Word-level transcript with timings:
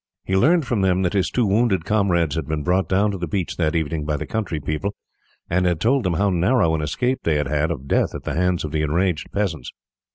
He 0.25 0.35
learned 0.35 0.65
from 0.65 0.81
them 0.81 1.03
that 1.03 1.13
his 1.13 1.29
two 1.29 1.45
wounded 1.45 1.85
comrades 1.85 2.33
had 2.33 2.47
been 2.47 2.63
brought 2.63 2.89
down 2.89 3.11
to 3.11 3.19
the 3.19 3.27
beach 3.27 3.57
that 3.57 3.75
evening 3.75 4.03
by 4.03 4.17
the 4.17 4.25
country 4.25 4.59
people, 4.59 4.95
and 5.47 5.67
had 5.67 5.79
told 5.79 6.05
them 6.05 6.15
how 6.15 6.31
narrow 6.31 6.73
an 6.73 6.81
escape 6.81 7.19
they 7.21 7.35
had 7.35 7.47
had 7.47 7.69
of 7.69 7.87
death 7.87 8.15
at 8.15 8.23
the 8.23 8.33
hands 8.33 8.65
of 8.65 8.71
the 8.71 8.81
enraged 8.81 9.31
peasants. 9.31 9.71